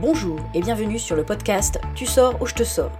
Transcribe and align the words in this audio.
Bonjour 0.00 0.38
et 0.54 0.60
bienvenue 0.60 1.00
sur 1.00 1.16
le 1.16 1.24
podcast 1.24 1.80
Tu 1.96 2.06
sors 2.06 2.40
ou 2.40 2.46
je 2.46 2.54
te 2.54 2.62
sors. 2.62 2.92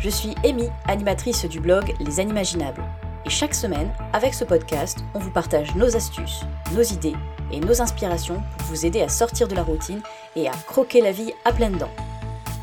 Je 0.00 0.10
suis 0.10 0.34
Amy, 0.44 0.68
animatrice 0.88 1.44
du 1.44 1.60
blog 1.60 1.94
Les 2.00 2.18
Animaginables. 2.18 2.82
Et 3.24 3.30
chaque 3.30 3.54
semaine, 3.54 3.88
avec 4.12 4.34
ce 4.34 4.42
podcast, 4.42 5.04
on 5.14 5.20
vous 5.20 5.30
partage 5.30 5.76
nos 5.76 5.94
astuces, 5.94 6.40
nos 6.74 6.82
idées 6.82 7.14
et 7.52 7.60
nos 7.60 7.80
inspirations 7.80 8.42
pour 8.58 8.66
vous 8.66 8.84
aider 8.84 9.00
à 9.00 9.08
sortir 9.08 9.46
de 9.46 9.54
la 9.54 9.62
routine 9.62 10.02
et 10.34 10.48
à 10.48 10.52
croquer 10.66 11.02
la 11.02 11.12
vie 11.12 11.32
à 11.44 11.52
pleines 11.52 11.78
dents. 11.78 11.94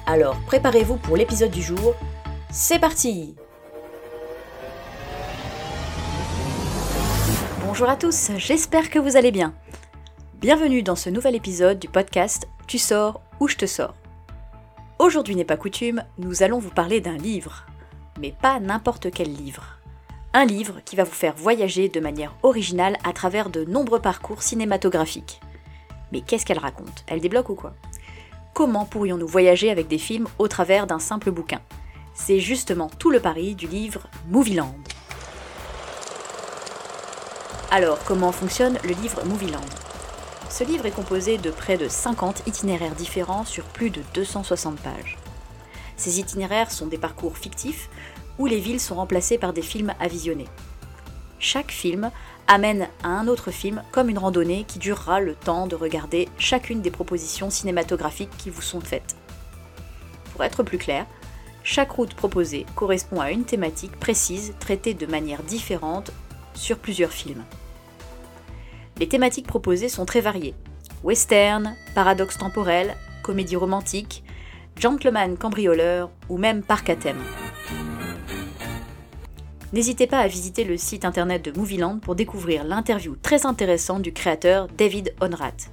Alors 0.05 0.35
préparez-vous 0.47 0.97
pour 0.97 1.15
l'épisode 1.15 1.51
du 1.51 1.61
jour. 1.61 1.95
C'est 2.51 2.79
parti 2.79 3.35
Bonjour 7.65 7.87
à 7.87 7.95
tous, 7.95 8.31
j'espère 8.35 8.89
que 8.89 8.99
vous 8.99 9.15
allez 9.15 9.31
bien. 9.31 9.53
Bienvenue 10.41 10.83
dans 10.83 10.97
ce 10.97 11.09
nouvel 11.09 11.35
épisode 11.35 11.79
du 11.79 11.87
podcast 11.87 12.49
Tu 12.67 12.77
sors 12.77 13.21
ou 13.41 13.47
je 13.47 13.57
te 13.57 13.65
sors. 13.65 13.95
Aujourd'hui 14.99 15.35
n'est 15.35 15.43
pas 15.43 15.57
coutume, 15.57 16.03
nous 16.19 16.43
allons 16.43 16.59
vous 16.59 16.69
parler 16.69 17.01
d'un 17.01 17.17
livre. 17.17 17.65
Mais 18.19 18.33
pas 18.39 18.59
n'importe 18.59 19.09
quel 19.11 19.33
livre. 19.33 19.79
Un 20.33 20.45
livre 20.45 20.79
qui 20.85 20.95
va 20.95 21.03
vous 21.03 21.11
faire 21.11 21.33
voyager 21.35 21.89
de 21.89 21.99
manière 21.99 22.35
originale 22.43 22.97
à 23.03 23.13
travers 23.13 23.49
de 23.49 23.65
nombreux 23.65 23.99
parcours 23.99 24.43
cinématographiques. 24.43 25.41
Mais 26.11 26.21
qu'est-ce 26.21 26.45
qu'elle 26.45 26.59
raconte? 26.59 27.03
Elle 27.07 27.19
débloque 27.19 27.49
ou 27.49 27.55
quoi? 27.55 27.73
Comment 28.53 28.85
pourrions-nous 28.85 29.27
voyager 29.27 29.71
avec 29.71 29.87
des 29.87 29.97
films 29.97 30.27
au 30.37 30.47
travers 30.47 30.85
d'un 30.85 30.99
simple 30.99 31.31
bouquin? 31.31 31.61
C'est 32.13 32.39
justement 32.39 32.91
tout 32.99 33.09
le 33.09 33.19
pari 33.19 33.55
du 33.55 33.65
livre 33.65 34.07
Movieland. 34.29 34.75
Alors, 37.71 37.97
comment 38.03 38.31
fonctionne 38.31 38.77
le 38.83 38.91
livre 38.91 39.25
Movieland 39.25 39.61
Ce 40.51 40.65
livre 40.65 40.85
est 40.85 40.91
composé 40.91 41.37
de 41.37 41.49
près 41.49 41.77
de 41.77 41.87
50 41.87 42.45
itinéraires 42.45 42.93
différents 42.93 43.45
sur 43.45 43.63
plus 43.63 43.89
de 43.89 44.01
260 44.13 44.77
pages. 44.81 45.17
Ces 45.95 46.19
itinéraires 46.19 46.71
sont 46.71 46.87
des 46.87 46.97
parcours 46.97 47.37
fictifs 47.37 47.89
où 48.37 48.47
les 48.47 48.59
villes 48.59 48.81
sont 48.81 48.95
remplacées 48.95 49.37
par 49.37 49.53
des 49.53 49.61
films 49.61 49.93
à 49.97 50.09
visionner. 50.09 50.47
Chaque 51.39 51.71
film 51.71 52.11
amène 52.47 52.89
à 53.01 53.07
un 53.07 53.29
autre 53.29 53.49
film 53.49 53.81
comme 53.93 54.09
une 54.09 54.17
randonnée 54.17 54.65
qui 54.67 54.77
durera 54.77 55.21
le 55.21 55.35
temps 55.35 55.67
de 55.67 55.75
regarder 55.77 56.27
chacune 56.37 56.81
des 56.81 56.91
propositions 56.91 57.49
cinématographiques 57.49 58.35
qui 58.37 58.49
vous 58.49 58.61
sont 58.61 58.81
faites. 58.81 59.15
Pour 60.33 60.43
être 60.43 60.63
plus 60.63 60.77
clair, 60.77 61.05
chaque 61.63 61.91
route 61.91 62.13
proposée 62.13 62.65
correspond 62.75 63.21
à 63.21 63.31
une 63.31 63.45
thématique 63.45 63.97
précise 63.97 64.53
traitée 64.59 64.95
de 64.95 65.05
manière 65.05 65.43
différente 65.43 66.11
sur 66.55 66.77
plusieurs 66.77 67.11
films. 67.11 67.45
Les 69.01 69.07
thématiques 69.07 69.47
proposées 69.47 69.89
sont 69.89 70.05
très 70.05 70.21
variées. 70.21 70.53
Western, 71.03 71.75
paradoxe 71.95 72.37
temporel, 72.37 72.95
comédie 73.23 73.55
romantique, 73.55 74.23
gentleman 74.79 75.37
cambrioleur 75.37 76.11
ou 76.29 76.37
même 76.37 76.61
parc 76.61 76.91
à 76.91 76.95
thème. 76.95 77.17
N'hésitez 79.73 80.05
pas 80.05 80.19
à 80.19 80.27
visiter 80.27 80.65
le 80.65 80.77
site 80.77 81.03
internet 81.03 81.43
de 81.43 81.51
Movieland 81.57 81.97
pour 81.97 82.13
découvrir 82.13 82.63
l'interview 82.63 83.15
très 83.15 83.47
intéressante 83.47 84.03
du 84.03 84.13
créateur 84.13 84.67
David 84.77 85.15
Onrath. 85.19 85.71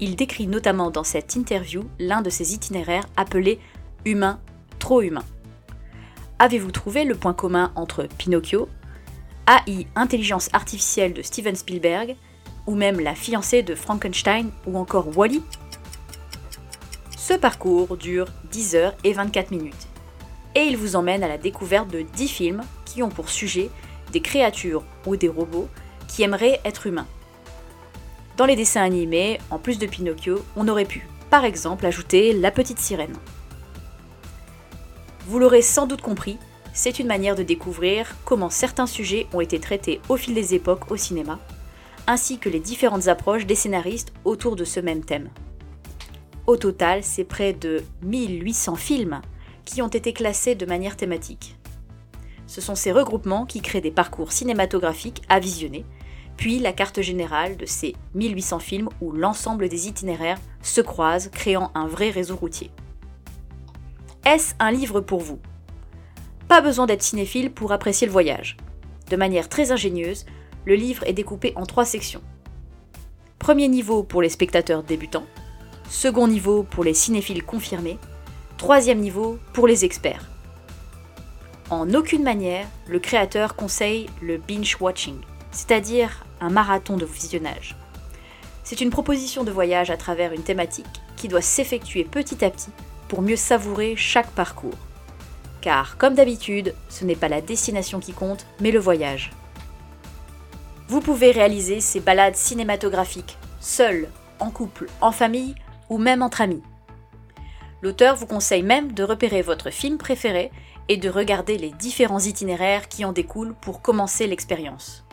Il 0.00 0.16
décrit 0.16 0.48
notamment 0.48 0.90
dans 0.90 1.04
cette 1.04 1.36
interview 1.36 1.84
l'un 2.00 2.20
de 2.20 2.30
ses 2.30 2.52
itinéraires 2.52 3.06
appelé 3.16 3.60
Humain, 4.04 4.40
trop 4.80 5.02
humain. 5.02 5.24
Avez-vous 6.40 6.72
trouvé 6.72 7.04
le 7.04 7.14
point 7.14 7.32
commun 7.32 7.70
entre 7.76 8.08
Pinocchio, 8.18 8.68
AI, 9.46 9.86
intelligence 9.96 10.48
artificielle 10.52 11.14
de 11.14 11.22
Steven 11.22 11.56
Spielberg, 11.56 12.16
ou 12.66 12.74
même 12.74 13.00
la 13.00 13.14
fiancée 13.14 13.62
de 13.62 13.74
Frankenstein, 13.74 14.50
ou 14.66 14.78
encore 14.78 15.16
Wally 15.16 15.42
Ce 17.16 17.34
parcours 17.34 17.96
dure 17.96 18.26
10 18.50 18.74
heures 18.76 18.94
et 19.04 19.12
24 19.12 19.50
minutes, 19.50 19.88
et 20.54 20.62
il 20.62 20.76
vous 20.76 20.96
emmène 20.96 21.24
à 21.24 21.28
la 21.28 21.38
découverte 21.38 21.90
de 21.90 22.02
10 22.02 22.28
films 22.28 22.62
qui 22.84 23.02
ont 23.02 23.08
pour 23.08 23.30
sujet 23.30 23.70
des 24.12 24.20
créatures 24.20 24.84
ou 25.06 25.16
des 25.16 25.28
robots 25.28 25.68
qui 26.06 26.22
aimeraient 26.22 26.60
être 26.64 26.86
humains. 26.86 27.08
Dans 28.36 28.46
les 28.46 28.56
dessins 28.56 28.82
animés, 28.82 29.38
en 29.50 29.58
plus 29.58 29.78
de 29.78 29.86
Pinocchio, 29.86 30.44
on 30.56 30.68
aurait 30.68 30.84
pu, 30.84 31.06
par 31.30 31.44
exemple, 31.44 31.86
ajouter 31.86 32.32
La 32.32 32.50
Petite 32.50 32.78
Sirène. 32.78 33.16
Vous 35.26 35.38
l'aurez 35.38 35.62
sans 35.62 35.86
doute 35.86 36.02
compris, 36.02 36.38
c'est 36.72 36.98
une 36.98 37.06
manière 37.06 37.36
de 37.36 37.42
découvrir 37.42 38.16
comment 38.24 38.50
certains 38.50 38.86
sujets 38.86 39.26
ont 39.32 39.40
été 39.40 39.60
traités 39.60 40.00
au 40.08 40.16
fil 40.16 40.34
des 40.34 40.54
époques 40.54 40.90
au 40.90 40.96
cinéma, 40.96 41.38
ainsi 42.06 42.38
que 42.38 42.48
les 42.48 42.60
différentes 42.60 43.08
approches 43.08 43.46
des 43.46 43.54
scénaristes 43.54 44.12
autour 44.24 44.56
de 44.56 44.64
ce 44.64 44.80
même 44.80 45.04
thème. 45.04 45.30
Au 46.46 46.56
total, 46.56 47.04
c'est 47.04 47.24
près 47.24 47.52
de 47.52 47.82
1800 48.02 48.76
films 48.76 49.20
qui 49.64 49.82
ont 49.82 49.88
été 49.88 50.12
classés 50.12 50.54
de 50.54 50.66
manière 50.66 50.96
thématique. 50.96 51.56
Ce 52.46 52.60
sont 52.60 52.74
ces 52.74 52.92
regroupements 52.92 53.46
qui 53.46 53.60
créent 53.60 53.80
des 53.80 53.92
parcours 53.92 54.32
cinématographiques 54.32 55.22
à 55.28 55.38
visionner, 55.38 55.84
puis 56.36 56.58
la 56.58 56.72
carte 56.72 57.00
générale 57.00 57.56
de 57.56 57.66
ces 57.66 57.94
1800 58.14 58.58
films 58.58 58.88
où 59.00 59.12
l'ensemble 59.12 59.68
des 59.68 59.86
itinéraires 59.86 60.40
se 60.62 60.80
croisent, 60.80 61.30
créant 61.30 61.70
un 61.74 61.86
vrai 61.86 62.10
réseau 62.10 62.36
routier. 62.36 62.70
Est-ce 64.24 64.54
un 64.58 64.72
livre 64.72 65.00
pour 65.00 65.20
vous? 65.20 65.38
Pas 66.52 66.60
besoin 66.60 66.84
d'être 66.84 67.02
cinéphile 67.02 67.50
pour 67.50 67.72
apprécier 67.72 68.06
le 68.06 68.12
voyage. 68.12 68.58
De 69.08 69.16
manière 69.16 69.48
très 69.48 69.72
ingénieuse, 69.72 70.26
le 70.66 70.74
livre 70.74 71.02
est 71.06 71.14
découpé 71.14 71.54
en 71.56 71.64
trois 71.64 71.86
sections. 71.86 72.20
Premier 73.38 73.68
niveau 73.68 74.02
pour 74.02 74.20
les 74.20 74.28
spectateurs 74.28 74.82
débutants, 74.82 75.24
second 75.88 76.28
niveau 76.28 76.62
pour 76.62 76.84
les 76.84 76.92
cinéphiles 76.92 77.42
confirmés, 77.42 77.96
troisième 78.58 78.98
niveau 78.98 79.38
pour 79.54 79.66
les 79.66 79.86
experts. 79.86 80.28
En 81.70 81.94
aucune 81.94 82.22
manière, 82.22 82.66
le 82.86 82.98
créateur 82.98 83.56
conseille 83.56 84.10
le 84.20 84.36
binge 84.36 84.76
watching, 84.78 85.22
c'est-à-dire 85.52 86.26
un 86.42 86.50
marathon 86.50 86.98
de 86.98 87.06
visionnage. 87.06 87.78
C'est 88.62 88.82
une 88.82 88.90
proposition 88.90 89.42
de 89.42 89.50
voyage 89.50 89.88
à 89.88 89.96
travers 89.96 90.34
une 90.34 90.44
thématique 90.44 91.00
qui 91.16 91.28
doit 91.28 91.40
s'effectuer 91.40 92.04
petit 92.04 92.44
à 92.44 92.50
petit 92.50 92.72
pour 93.08 93.22
mieux 93.22 93.36
savourer 93.36 93.96
chaque 93.96 94.32
parcours 94.32 94.76
car 95.62 95.96
comme 95.96 96.14
d'habitude, 96.14 96.74
ce 96.90 97.06
n'est 97.06 97.16
pas 97.16 97.28
la 97.28 97.40
destination 97.40 98.00
qui 98.00 98.12
compte, 98.12 98.44
mais 98.60 98.70
le 98.70 98.78
voyage. 98.78 99.30
Vous 100.88 101.00
pouvez 101.00 101.30
réaliser 101.30 101.80
ces 101.80 102.00
balades 102.00 102.36
cinématographiques, 102.36 103.38
seul, 103.60 104.10
en 104.38 104.50
couple, 104.50 104.88
en 105.00 105.12
famille 105.12 105.54
ou 105.88 105.96
même 105.96 106.20
entre 106.20 106.42
amis. 106.42 106.62
L'auteur 107.80 108.16
vous 108.16 108.26
conseille 108.26 108.62
même 108.62 108.92
de 108.92 109.02
repérer 109.02 109.40
votre 109.40 109.70
film 109.70 109.96
préféré 109.96 110.50
et 110.88 110.98
de 110.98 111.08
regarder 111.08 111.56
les 111.56 111.70
différents 111.70 112.20
itinéraires 112.20 112.88
qui 112.88 113.04
en 113.04 113.12
découlent 113.12 113.54
pour 113.54 113.80
commencer 113.80 114.26
l'expérience. 114.26 115.04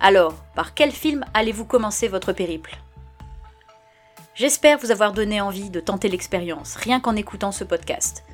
Alors, 0.00 0.34
par 0.54 0.74
quel 0.74 0.90
film 0.90 1.24
allez-vous 1.34 1.64
commencer 1.64 2.08
votre 2.08 2.32
périple? 2.32 2.78
J'espère 4.34 4.78
vous 4.78 4.90
avoir 4.90 5.12
donné 5.12 5.40
envie 5.40 5.70
de 5.70 5.78
tenter 5.78 6.08
l'expérience 6.08 6.74
rien 6.74 6.98
qu'en 6.98 7.14
écoutant 7.14 7.52
ce 7.52 7.62
podcast. 7.62 8.24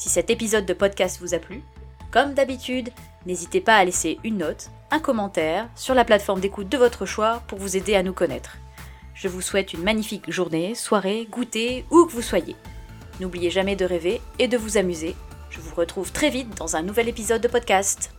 Si 0.00 0.08
cet 0.08 0.30
épisode 0.30 0.64
de 0.64 0.72
podcast 0.72 1.20
vous 1.20 1.34
a 1.34 1.38
plu, 1.38 1.62
comme 2.10 2.32
d'habitude, 2.32 2.88
n'hésitez 3.26 3.60
pas 3.60 3.76
à 3.76 3.84
laisser 3.84 4.18
une 4.24 4.38
note, 4.38 4.70
un 4.90 4.98
commentaire 4.98 5.68
sur 5.74 5.94
la 5.94 6.06
plateforme 6.06 6.40
d'écoute 6.40 6.70
de 6.70 6.78
votre 6.78 7.04
choix 7.04 7.42
pour 7.48 7.58
vous 7.58 7.76
aider 7.76 7.94
à 7.94 8.02
nous 8.02 8.14
connaître. 8.14 8.56
Je 9.12 9.28
vous 9.28 9.42
souhaite 9.42 9.74
une 9.74 9.82
magnifique 9.82 10.30
journée, 10.30 10.74
soirée, 10.74 11.28
goûter, 11.30 11.84
où 11.90 12.06
que 12.06 12.12
vous 12.12 12.22
soyez. 12.22 12.56
N'oubliez 13.20 13.50
jamais 13.50 13.76
de 13.76 13.84
rêver 13.84 14.22
et 14.38 14.48
de 14.48 14.56
vous 14.56 14.78
amuser. 14.78 15.14
Je 15.50 15.60
vous 15.60 15.74
retrouve 15.74 16.10
très 16.12 16.30
vite 16.30 16.56
dans 16.56 16.76
un 16.76 16.82
nouvel 16.82 17.06
épisode 17.10 17.42
de 17.42 17.48
podcast. 17.48 18.10